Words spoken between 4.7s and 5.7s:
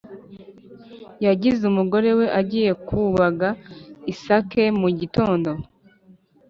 mu gitondo